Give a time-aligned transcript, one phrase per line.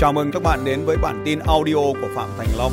[0.00, 2.72] Chào mừng các bạn đến với bản tin audio của Phạm Thành Long.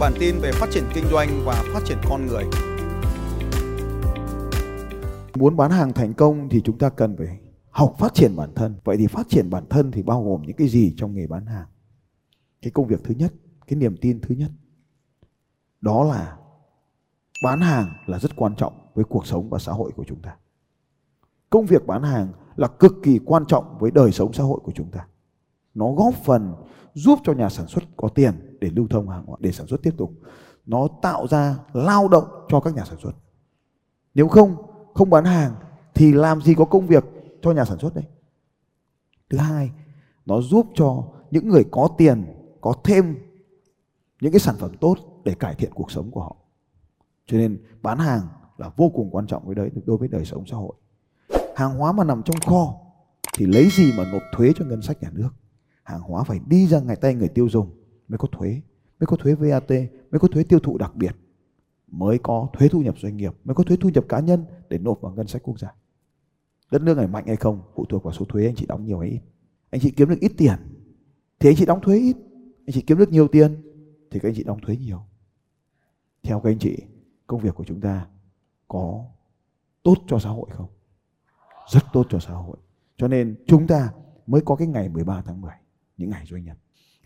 [0.00, 2.44] Bản tin về phát triển kinh doanh và phát triển con người.
[5.34, 7.40] Muốn bán hàng thành công thì chúng ta cần phải
[7.70, 8.74] học phát triển bản thân.
[8.84, 11.46] Vậy thì phát triển bản thân thì bao gồm những cái gì trong nghề bán
[11.46, 11.66] hàng?
[12.62, 13.32] Cái công việc thứ nhất,
[13.66, 14.50] cái niềm tin thứ nhất.
[15.80, 16.36] Đó là
[17.44, 20.36] bán hàng là rất quan trọng với cuộc sống và xã hội của chúng ta.
[21.50, 24.72] Công việc bán hàng là cực kỳ quan trọng với đời sống xã hội của
[24.74, 25.06] chúng ta
[25.74, 26.54] nó góp phần
[26.94, 29.82] giúp cho nhà sản xuất có tiền để lưu thông hàng hóa, để sản xuất
[29.82, 30.12] tiếp tục.
[30.66, 33.12] Nó tạo ra lao động cho các nhà sản xuất.
[34.14, 34.56] Nếu không
[34.94, 35.54] không bán hàng
[35.94, 37.04] thì làm gì có công việc
[37.42, 38.04] cho nhà sản xuất đấy
[39.30, 39.70] thứ hai,
[40.26, 42.24] nó giúp cho những người có tiền,
[42.60, 43.16] có thêm
[44.20, 46.36] những cái sản phẩm tốt để cải thiện cuộc sống của họ.
[47.26, 50.46] Cho nên bán hàng là vô cùng quan trọng với đấy đối với đời sống
[50.46, 50.74] xã hội.
[51.56, 52.74] Hàng hóa mà nằm trong kho
[53.34, 55.30] thì lấy gì mà nộp thuế cho ngân sách nhà nước?
[55.88, 57.70] Hàng hóa phải đi ra ngay tay người tiêu dùng
[58.08, 58.48] mới có thuế,
[59.00, 59.70] mới có thuế VAT
[60.10, 61.16] mới có thuế tiêu thụ đặc biệt,
[61.86, 64.78] mới có thuế thu nhập doanh nghiệp, mới có thuế thu nhập cá nhân để
[64.78, 65.74] nộp vào ngân sách quốc gia.
[66.70, 68.98] Đất nước này mạnh hay không phụ thuộc vào số thuế anh chị đóng nhiều
[68.98, 69.20] hay ít.
[69.70, 70.54] Anh chị kiếm được ít tiền
[71.38, 72.16] thì anh chị đóng thuế ít,
[72.66, 73.62] anh chị kiếm được nhiều tiền
[74.10, 75.00] thì các anh chị đóng thuế nhiều.
[76.22, 76.76] Theo các anh chị,
[77.26, 78.06] công việc của chúng ta
[78.68, 79.04] có
[79.82, 80.68] tốt cho xã hội không?
[81.68, 82.56] Rất tốt cho xã hội.
[82.96, 83.92] Cho nên chúng ta
[84.26, 85.52] mới có cái ngày 13 tháng 10
[85.98, 86.56] những ngày doanh nhân.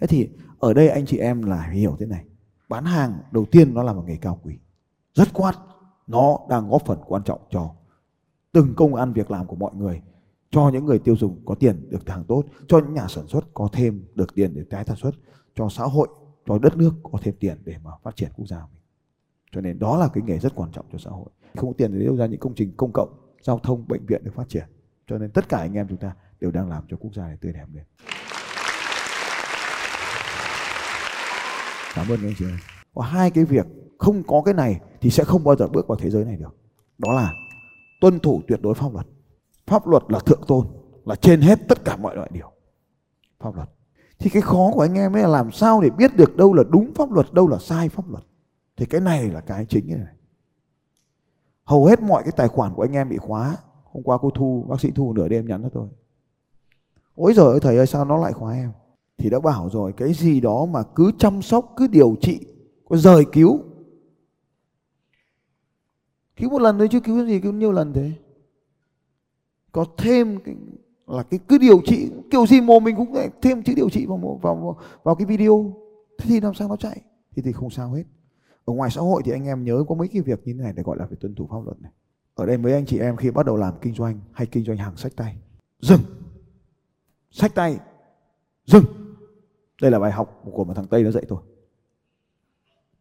[0.01, 2.25] Thế thì ở đây anh chị em là hiểu thế này,
[2.69, 4.59] bán hàng đầu tiên nó là một nghề cao quý.
[5.15, 5.55] Rất quan
[6.07, 7.75] nó đang góp phần quan trọng cho
[8.53, 10.03] từng công ăn việc làm của mọi người,
[10.51, 13.55] cho những người tiêu dùng có tiền được hàng tốt, cho những nhà sản xuất
[13.55, 15.15] có thêm được tiền để tái sản xuất,
[15.55, 16.09] cho xã hội,
[16.47, 18.83] cho đất nước có thêm tiền để mà phát triển quốc gia mình.
[19.53, 21.31] Cho nên đó là cái nghề rất quan trọng cho xã hội.
[21.57, 23.09] Không có tiền để đưa ra những công trình công cộng,
[23.43, 24.65] giao thông, bệnh viện được phát triển.
[25.07, 27.37] Cho nên tất cả anh em chúng ta đều đang làm cho quốc gia này
[27.41, 27.85] tươi đẹp lên.
[31.95, 32.57] Cảm ơn anh chị ơi.
[32.95, 33.67] Có hai cái việc
[33.99, 36.57] không có cái này thì sẽ không bao giờ bước vào thế giới này được.
[36.99, 37.35] Đó là
[38.01, 39.07] tuân thủ tuyệt đối pháp luật.
[39.67, 40.67] Pháp luật là thượng tôn,
[41.05, 42.51] là trên hết tất cả mọi loại điều.
[43.41, 43.69] Pháp luật.
[44.19, 46.63] Thì cái khó của anh em ấy là làm sao để biết được đâu là
[46.71, 48.25] đúng pháp luật, đâu là sai pháp luật.
[48.77, 50.15] Thì cái này là cái chính này.
[51.65, 53.57] Hầu hết mọi cái tài khoản của anh em bị khóa.
[53.85, 55.89] Hôm qua cô thu, bác sĩ thu nửa đêm nhắn cho tôi.
[57.15, 58.73] Ôi giời ơi, thầy ơi, sao nó lại khóa em?
[59.23, 62.41] Thì đã bảo rồi cái gì đó mà cứ chăm sóc cứ điều trị
[62.85, 63.61] có rời cứu.
[66.37, 68.13] Cứu một lần thôi chứ cứu gì cứu nhiều lần thế.
[69.73, 70.57] Có thêm cái,
[71.07, 74.19] là cái cứ điều trị kiểu gì mồm mình cũng thêm chữ điều trị vào
[74.43, 75.75] vào vào, vào cái video.
[76.19, 77.01] Thế thì làm sao nó chạy?
[77.37, 78.05] Thì thì không sao hết.
[78.65, 80.73] Ở ngoài xã hội thì anh em nhớ có mấy cái việc như thế này
[80.77, 81.93] để gọi là phải tuân thủ pháp luật này.
[82.35, 84.77] Ở đây mấy anh chị em khi bắt đầu làm kinh doanh hay kinh doanh
[84.77, 85.37] hàng sách tay
[85.81, 86.01] dừng.
[87.31, 87.79] Sách tay
[88.67, 89.02] dừng
[89.83, 91.43] đây là bài học của một thằng tây nó dạy tôi.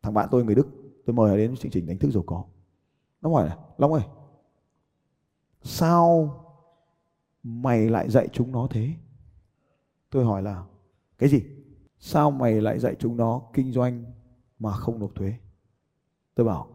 [0.01, 0.67] Thằng bạn tôi người đức
[1.05, 2.43] tôi mời nó đến chương trình đánh thức giàu có.
[3.21, 4.03] Nó hỏi là long ơi
[5.63, 6.37] sao
[7.43, 8.93] mày lại dạy chúng nó thế?
[10.09, 10.65] Tôi hỏi là
[11.17, 11.43] cái gì?
[11.99, 14.03] Sao mày lại dạy chúng nó kinh doanh
[14.59, 15.33] mà không nộp thuế?
[16.35, 16.67] Tôi bảo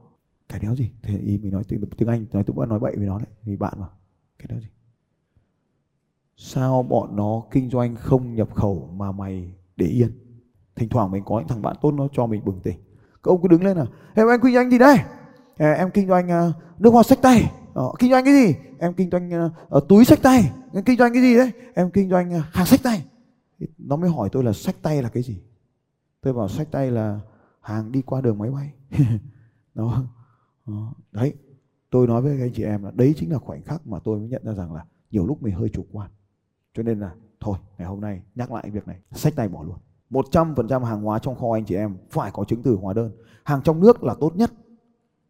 [0.48, 0.90] cái đéo gì?
[1.02, 3.28] Thế ý mình nói tiếng, tiếng anh nói tôi vẫn nói bậy với nó đấy
[3.42, 3.88] vì bạn mà.
[4.38, 4.68] Cái đéo gì?
[6.36, 10.10] Sao bọn nó kinh doanh không nhập khẩu mà mày để yên.
[10.76, 12.76] Thỉnh thoảng mình có những thằng bạn tốt nó cho mình bừng tỉnh.
[13.22, 14.96] Các ông cứ đứng lên là em anh kinh doanh gì đây?
[15.56, 17.52] À, em kinh doanh ờ, nước hoa sách tay.
[17.74, 18.54] Ờ, kinh doanh cái gì?
[18.78, 19.30] Em kinh doanh
[19.76, 20.52] uh, túi sách tay.
[20.74, 21.50] Em kinh doanh cái gì đấy?
[21.74, 23.04] Em kinh doanh uh, hàng sách tay.
[23.78, 25.42] Nó mới hỏi tôi là sách tay là cái gì?
[26.20, 27.20] Tôi bảo sách tay là
[27.60, 28.72] hàng đi qua đường máy bay.
[29.74, 30.04] Đó.
[30.66, 31.34] đó đấy.
[31.90, 34.18] Tôi nói với các anh chị em là đấy chính là khoảnh khắc mà tôi
[34.18, 36.10] mới nhận ra rằng là nhiều lúc mình hơi chủ quan.
[36.74, 37.14] Cho nên là
[37.46, 39.76] thôi, ngày hôm nay nhắc lại việc này, sách tay bỏ luôn.
[40.10, 43.12] 100% hàng hóa trong kho anh chị em phải có chứng từ hóa đơn.
[43.44, 44.52] Hàng trong nước là tốt nhất.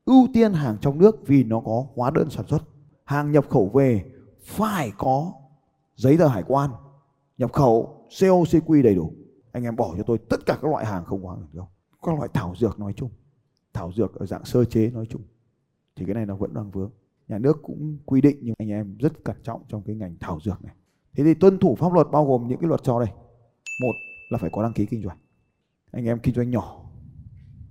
[0.05, 2.63] Ưu tiên hàng trong nước vì nó có hóa đơn sản xuất.
[3.05, 4.05] Hàng nhập khẩu về
[4.45, 5.33] phải có
[5.97, 6.71] giấy tờ hải quan.
[7.39, 9.13] Nhập khẩu COCQ đầy đủ.
[9.53, 11.65] Anh em bỏ cho tôi tất cả các loại hàng không hóa được
[12.07, 13.11] các loại thảo dược nói chung,
[13.73, 15.23] thảo dược ở dạng sơ chế nói chung.
[15.97, 16.91] Thì cái này nó vẫn đang vướng.
[17.29, 20.41] Nhà nước cũng quy định nhưng anh em rất cẩn trọng trong cái ngành thảo
[20.41, 20.75] dược này
[21.17, 23.09] thế thì tuân thủ pháp luật bao gồm những cái luật sau đây.
[23.83, 23.93] Một
[24.31, 25.19] là phải có đăng ký kinh doanh.
[25.91, 26.83] Anh em kinh doanh nhỏ.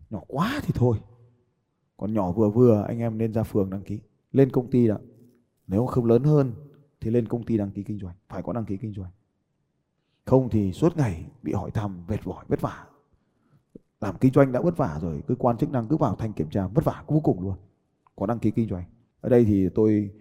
[0.10, 0.98] Nhỏ quá thì thôi.
[1.98, 4.00] Còn nhỏ vừa vừa, anh em nên ra phường đăng ký.
[4.32, 4.98] Lên công ty đó
[5.68, 6.54] nếu không lớn hơn,
[7.02, 8.16] thì lên công ty đăng ký kinh doanh.
[8.30, 9.12] Phải có đăng ký kinh doanh.
[10.26, 12.86] Không thì suốt ngày bị hỏi thăm, vệt vỏi, vất vả.
[14.02, 16.50] Làm kinh doanh đã vất vả rồi, cơ quan chức năng cứ vào thanh kiểm
[16.50, 17.56] tra, vất vả vô cùng luôn.
[18.16, 18.84] Có đăng ký kinh doanh.
[19.22, 20.12] Ở đây thì tôi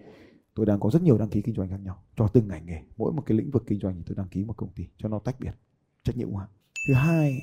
[0.54, 2.82] tôi đang có rất nhiều đăng ký kinh doanh khác nhau cho từng ngành nghề.
[2.96, 5.08] Mỗi một cái lĩnh vực kinh doanh thì tôi đăng ký một công ty cho
[5.08, 5.52] nó tách biệt
[6.02, 6.48] trách nhiệm hóa
[6.88, 7.42] thứ hai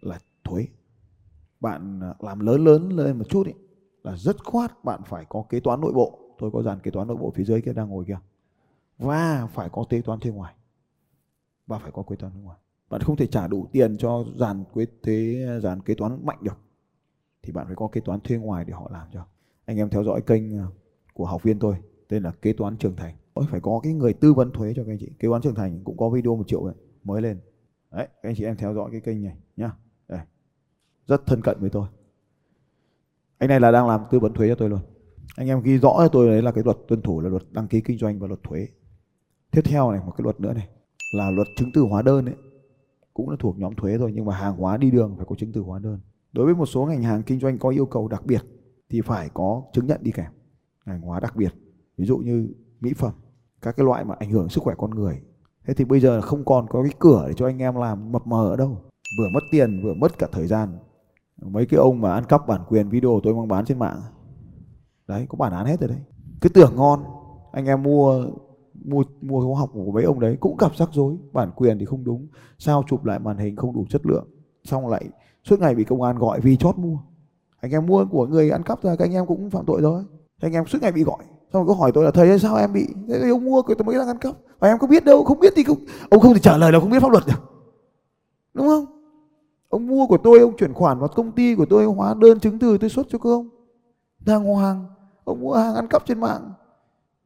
[0.00, 0.66] là thuế.
[1.60, 3.52] Bạn à, làm lớn lớn lên một chút ý,
[4.02, 6.20] là rất khoát bạn phải có kế toán nội bộ.
[6.38, 8.18] Tôi có dàn kế toán nội bộ phía dưới kia đang ngồi kia.
[8.98, 10.54] Và phải có kế toán thuê ngoài.
[11.66, 12.58] Và phải có kế toán thuê ngoài.
[12.90, 16.58] Bạn không thể trả đủ tiền cho dàn kế thế dàn kế toán mạnh được.
[17.42, 19.26] Thì bạn phải có kế toán thuê ngoài để họ làm cho.
[19.64, 20.66] Anh em theo dõi kênh à,
[21.14, 21.76] của học viên tôi
[22.08, 23.14] tên là kế toán trưởng thành.
[23.50, 25.10] Phải có cái người tư vấn thuế cho các anh chị.
[25.18, 26.74] Kế toán trưởng thành cũng có video một triệu đấy,
[27.04, 27.40] mới lên.
[27.90, 29.70] Đấy, các anh chị em theo dõi cái kênh này nhá.
[30.08, 30.20] Đây.
[31.06, 31.88] Rất thân cận với tôi.
[33.38, 34.80] Anh này là đang làm tư vấn thuế cho tôi luôn.
[35.36, 37.68] Anh em ghi rõ cho tôi đấy là cái luật tuân thủ là luật đăng
[37.68, 38.68] ký kinh doanh và luật thuế.
[39.50, 40.68] Tiếp theo này, một cái luật nữa này,
[41.14, 42.34] là luật chứng từ hóa đơn ấy.
[43.14, 45.52] Cũng là thuộc nhóm thuế thôi, nhưng mà hàng hóa đi đường phải có chứng
[45.52, 46.00] từ hóa đơn.
[46.32, 48.42] Đối với một số ngành hàng kinh doanh có yêu cầu đặc biệt
[48.88, 50.30] thì phải có chứng nhận đi kèm.
[50.86, 51.54] Ngành hóa đặc biệt
[51.96, 52.48] ví dụ như
[52.80, 53.12] mỹ phẩm,
[53.62, 55.20] các cái loại mà ảnh hưởng sức khỏe con người.
[55.66, 58.26] Thế thì bây giờ không còn có cái cửa để cho anh em làm mập
[58.26, 58.80] mờ ở đâu.
[59.18, 60.78] Vừa mất tiền, vừa mất cả thời gian.
[61.42, 64.00] Mấy cái ông mà ăn cắp bản quyền video tôi mang bán trên mạng.
[65.06, 66.00] Đấy, có bản án hết rồi đấy.
[66.40, 67.04] Cứ tưởng ngon,
[67.52, 68.26] anh em mua
[68.84, 71.16] mua mua khóa học của mấy ông đấy cũng gặp rắc rối.
[71.32, 74.28] Bản quyền thì không đúng, sao chụp lại màn hình không đủ chất lượng,
[74.64, 75.04] xong lại
[75.44, 76.98] suốt ngày bị công an gọi vì chót mua.
[77.60, 80.04] Anh em mua của người ăn cắp ra, các anh em cũng phạm tội rồi.
[80.40, 81.24] Anh em suốt ngày bị gọi
[81.54, 83.84] xong rồi có hỏi tôi là thầy sao em bị thế ông mua của tôi
[83.84, 84.34] mới đang ăn cắp.
[84.58, 85.78] Và em có biết đâu, không biết thì không
[86.10, 87.54] ông không thể trả lời là không biết pháp luật được
[88.54, 88.86] đúng không?
[89.68, 92.58] Ông mua của tôi, ông chuyển khoản vào công ty của tôi hóa đơn chứng
[92.58, 93.48] từ tôi xuất cho cơ ông.
[94.20, 94.86] Đàng hoàng.
[95.24, 96.52] Ông mua hàng ăn cắp trên mạng.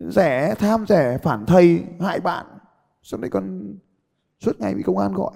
[0.00, 2.46] Rẻ, tham rẻ, phản thầy, hại bạn.
[3.02, 3.74] Xong đấy còn
[4.40, 5.32] suốt ngày bị công an gọi.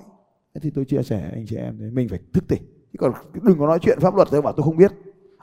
[0.55, 2.63] Thế thì tôi chia sẻ anh chị em đấy, mình phải thức tỉnh.
[2.93, 3.13] Chứ còn
[3.43, 4.93] đừng có nói chuyện pháp luật, tôi bảo tôi không biết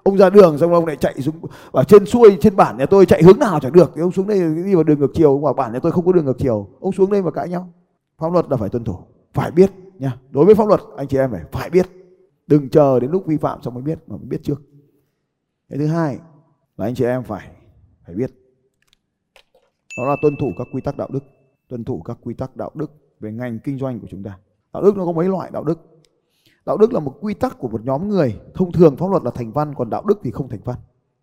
[0.10, 1.36] ông ra đường xong ông lại chạy xuống,
[1.72, 3.92] ở trên xuôi, trên bản nhà tôi chạy hướng nào chẳng được.
[3.96, 6.06] Thì ông xuống đây đi vào đường ngược chiều, ông bảo bản nhà tôi không
[6.06, 6.68] có đường ngược chiều.
[6.80, 7.70] Ông xuống đây mà cãi nhau.
[8.18, 8.98] Pháp luật là phải tuân thủ,
[9.34, 10.18] phải biết nha.
[10.30, 11.88] Đối với pháp luật, anh chị em phải phải biết.
[12.48, 14.62] Đừng chờ đến lúc vi phạm xong mới biết, mà mới biết trước.
[15.70, 16.18] Cái thứ hai
[16.78, 17.52] là anh chị em phải
[18.06, 18.32] phải biết.
[19.98, 21.24] Đó là tuân thủ các quy tắc đạo đức,
[21.68, 24.38] tuân thủ các quy tắc đạo đức về ngành kinh doanh của chúng ta.
[24.74, 25.80] Đạo đức nó có mấy loại đạo đức?
[26.70, 28.40] Đạo đức là một quy tắc của một nhóm người.
[28.54, 30.78] Thông thường pháp luật là thành văn, còn đạo đức thì không thành văn.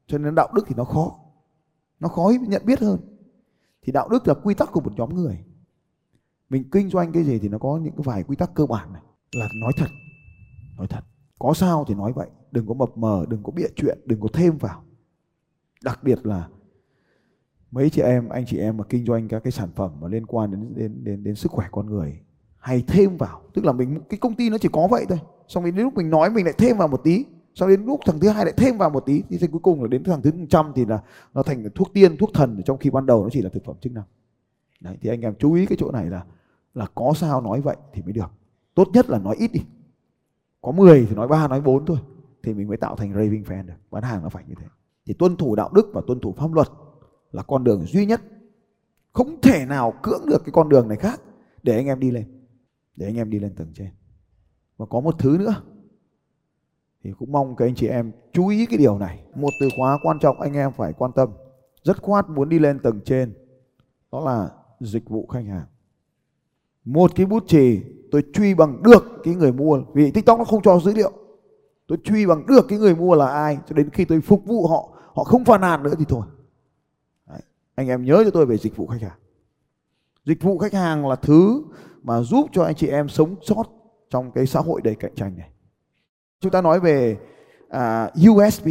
[0.07, 1.19] Cho nên đạo đức thì nó khó.
[2.01, 2.99] Nó khó nhận biết hơn.
[3.83, 5.45] Thì đạo đức là quy tắc của một nhóm người.
[6.49, 8.93] Mình kinh doanh cái gì thì nó có những cái vài quy tắc cơ bản
[8.93, 9.03] này.
[9.33, 9.87] Là nói thật.
[10.79, 11.05] Nói thật.
[11.39, 12.29] Có sao thì nói vậy.
[12.51, 14.83] Đừng có mập mờ, đừng có bịa chuyện, đừng có thêm vào.
[15.85, 16.49] Đặc biệt là
[17.71, 20.27] mấy chị em, anh chị em mà kinh doanh các cái sản phẩm mà liên
[20.27, 22.21] quan đến đến đến đến sức khỏe con người,
[22.59, 23.43] hay thêm vào.
[23.55, 26.11] Tức là mình, cái công ty nó chỉ có vậy thôi xong đến lúc mình
[26.11, 27.25] nói mình lại thêm vào một tí.
[27.55, 29.89] Sau đến lúc thằng thứ hai lại thêm vào một tí, thì cuối cùng là
[29.89, 31.03] đến thằng thứ trăm thì là
[31.35, 33.77] nó thành thuốc tiên, thuốc thần trong khi ban đầu nó chỉ là thực phẩm
[33.81, 34.05] chức năng.
[34.81, 36.25] Đấy, thì anh em chú ý cái chỗ này là
[36.75, 38.31] là có sao nói vậy thì mới được.
[38.75, 39.61] Tốt nhất là nói ít đi.
[40.61, 41.99] Có 10 thì nói ba, nói bốn thôi,
[42.43, 43.75] thì mình mới tạo thành raving fan được.
[43.91, 44.67] Bán hàng nó phải như thế.
[45.07, 46.69] Thì tuân thủ đạo đức và tuân thủ pháp luật
[47.33, 48.23] là con đường duy nhất.
[49.13, 51.21] Không thể nào cưỡng được cái con đường này khác.
[51.63, 52.25] Để anh em đi lên.
[52.97, 53.89] Để anh em đi lên tầng trên
[54.77, 55.55] và có một thứ nữa.
[57.05, 59.25] Thì cũng mong các anh chị em chú ý cái điều này.
[59.35, 61.29] Một từ khóa quan trọng anh em phải quan tâm,
[61.83, 63.35] rất khoát muốn đi lên tầng trên,
[64.13, 65.67] đó là dịch vụ khách hàng.
[66.85, 67.81] Một cái bút chì
[68.11, 71.13] tôi truy bằng được cái người mua, vì tiktok nó không cho dữ liệu.
[71.87, 74.67] Tôi truy bằng được cái người mua là ai, cho đến khi tôi phục vụ
[74.67, 76.27] họ họ không phàn nàn nữa thì thôi.
[77.29, 77.41] Đấy.
[77.75, 79.19] anh em nhớ cho tôi về dịch vụ khách hàng.
[80.25, 81.63] Dịch vụ khách hàng là thứ
[82.03, 83.65] mà giúp cho anh chị em sống sót
[84.11, 85.51] trong cái xã hội đầy cạnh tranh này.
[86.41, 87.19] Chúng ta nói về
[87.69, 88.69] à, USB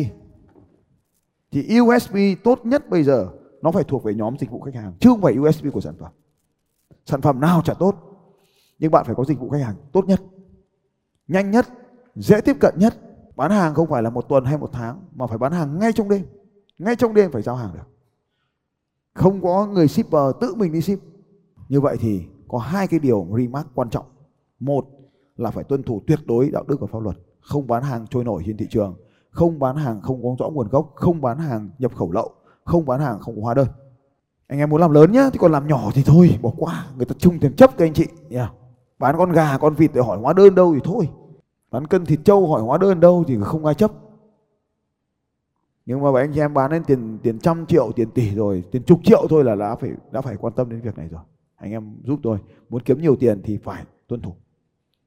[1.51, 3.29] thì USB tốt nhất bây giờ
[3.61, 5.95] nó phải thuộc về nhóm dịch vụ khách hàng chứ không phải USB của sản
[5.99, 6.11] phẩm.
[7.05, 7.95] Sản phẩm nào chả tốt
[8.79, 10.21] nhưng bạn phải có dịch vụ khách hàng tốt nhất
[11.27, 11.65] nhanh nhất
[12.15, 12.93] dễ tiếp cận nhất.
[13.35, 15.93] Bán hàng không phải là một tuần hay một tháng mà phải bán hàng ngay
[15.93, 16.25] trong đêm.
[16.77, 17.87] Ngay trong đêm phải giao hàng được.
[19.13, 20.99] Không có người shipper tự mình đi ship.
[21.69, 24.05] Như vậy thì có hai cái điều remark quan trọng.
[24.59, 24.87] Một
[25.37, 28.23] là phải tuân thủ tuyệt đối đạo đức và pháp luật, không bán hàng trôi
[28.23, 28.95] nổi trên thị trường,
[29.29, 32.31] không bán hàng không có rõ nguồn gốc, không bán hàng nhập khẩu lậu,
[32.63, 33.67] không bán hàng không có hóa đơn.
[34.47, 37.05] Anh em muốn làm lớn nhá, thì còn làm nhỏ thì thôi, bỏ qua, người
[37.05, 38.53] ta chung tiền chấp các anh chị yeah.
[38.99, 41.09] bán con gà, con vịt để hỏi hóa đơn đâu thì thôi.
[41.71, 43.91] Bán cân thịt trâu hỏi hóa đơn đâu thì không ai chấp.
[45.85, 48.83] Nhưng mà anh chị em bán đến tiền tiền trăm triệu, tiền tỷ rồi, tiền
[48.83, 51.21] chục triệu thôi là đã phải đã phải quan tâm đến việc này rồi.
[51.55, 52.37] Anh em giúp tôi,
[52.69, 54.35] muốn kiếm nhiều tiền thì phải tuân thủ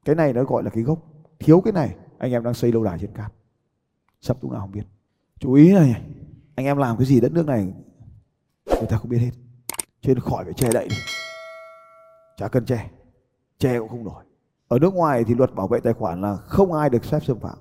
[0.09, 0.99] cái này nó gọi là cái gốc.
[1.39, 3.33] Thiếu cái này anh em đang xây lâu đài trên cát
[4.21, 4.85] sập lúc nào không biết.
[5.39, 6.03] Chú ý này
[6.55, 7.73] anh em làm cái gì đất nước này
[8.67, 9.31] người ta không biết hết.
[10.01, 10.97] Cho nên khỏi phải che đậy đi.
[12.37, 12.91] Chả cần che.
[13.59, 14.25] Che cũng không nổi.
[14.69, 17.41] Ở nước ngoài thì luật bảo vệ tài khoản là không ai được phép xâm
[17.41, 17.59] phạm.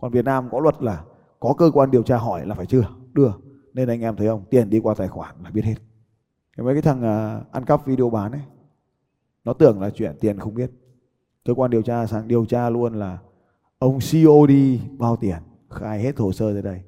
[0.00, 1.04] Còn Việt Nam có luật là
[1.40, 2.84] có cơ quan điều tra hỏi là phải chưa?
[3.12, 3.32] Đưa.
[3.72, 4.44] Nên anh em thấy không?
[4.50, 5.76] Tiền đi qua tài khoản là biết hết.
[6.56, 8.42] Mấy cái thằng uh, ăn cắp video bán ấy
[9.44, 10.70] nó tưởng là chuyện tiền không biết
[11.44, 13.18] cơ quan điều tra sang điều tra luôn là
[13.78, 14.52] ông COD
[14.98, 15.38] bao tiền,
[15.70, 16.82] khai hết hồ sơ ra đây.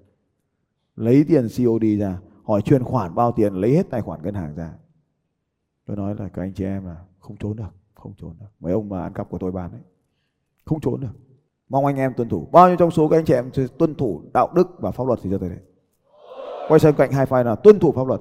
[0.97, 4.55] Lấy tiền COD ra, hỏi chuyển khoản bao tiền, lấy hết tài khoản ngân hàng
[4.55, 4.75] ra.
[5.87, 8.47] Tôi nói là các anh chị em là không trốn được, không trốn được.
[8.61, 9.81] Mấy ông mà ăn cắp của tôi bán đấy,
[10.65, 11.13] không trốn được.
[11.69, 12.49] Mong anh em tuân thủ.
[12.53, 15.19] Bao nhiêu trong số các anh chị em tuân thủ đạo đức và pháp luật
[15.23, 15.59] thì cho tôi đấy
[16.69, 18.21] quay sang cạnh hai file là tuân thủ pháp luật.